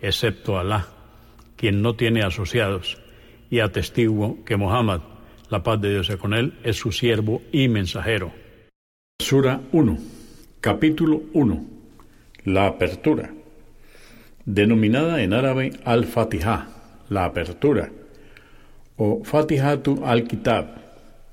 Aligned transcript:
excepto 0.00 0.58
Alá, 0.58 0.88
quien 1.56 1.82
no 1.82 1.94
tiene 1.94 2.22
asociados, 2.22 2.98
y 3.50 3.60
atestiguo 3.60 4.44
que 4.44 4.56
Muhammad, 4.56 5.00
la 5.50 5.62
paz 5.62 5.80
de 5.80 5.90
Dios 5.90 6.06
sea 6.06 6.16
con 6.16 6.34
él, 6.34 6.54
es 6.62 6.76
su 6.76 6.92
siervo 6.92 7.42
y 7.52 7.68
mensajero. 7.68 8.32
Sura 9.20 9.60
1, 9.72 9.98
capítulo 10.60 11.22
1, 11.32 11.66
la 12.44 12.66
apertura, 12.66 13.30
denominada 14.44 15.22
en 15.22 15.34
árabe 15.34 15.72
al-Fatiha, 15.84 16.68
la 17.08 17.24
apertura, 17.24 17.90
o 18.96 19.22
Fatihatu 19.24 20.02
al-Kitab, 20.04 20.66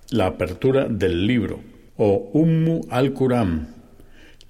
la 0.10 0.28
apertura 0.28 0.88
del 0.90 1.26
libro, 1.26 1.60
o 1.98 2.30
Ummu 2.34 2.82
al-Quran, 2.90 3.76